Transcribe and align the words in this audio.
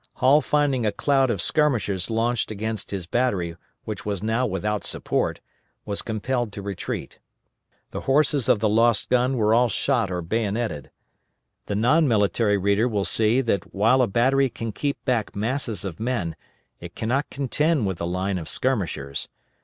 Hall 0.15 0.41
finding 0.41 0.83
a 0.83 0.91
cloud 0.91 1.29
of 1.29 1.43
skirmishers 1.43 2.09
launched 2.09 2.49
against 2.49 2.89
his 2.89 3.05
battery 3.05 3.55
which 3.83 4.03
was 4.03 4.23
now 4.23 4.47
without 4.47 4.83
support, 4.83 5.41
was 5.85 6.01
compelled 6.01 6.51
to 6.53 6.63
retreat. 6.63 7.19
The 7.91 7.99
horses 8.09 8.49
of 8.49 8.57
the 8.61 8.67
lost 8.67 9.09
gun 9.09 9.37
were 9.37 9.53
all 9.53 9.69
shot 9.69 10.09
or 10.11 10.23
bayonetted. 10.23 10.89
The 11.67 11.75
non 11.75 12.07
military 12.07 12.57
reader 12.57 12.87
will 12.87 13.05
see 13.05 13.41
that 13.41 13.75
while 13.75 14.01
a 14.01 14.07
battery 14.07 14.49
can 14.49 14.71
keep 14.71 15.05
back 15.05 15.35
masses 15.35 15.85
of 15.85 15.99
men 15.99 16.35
it 16.79 16.95
cannot 16.95 17.29
contend 17.29 17.85
with 17.85 18.01
a 18.01 18.05
line 18.05 18.39
of 18.39 18.49
skirmishers. 18.49 19.27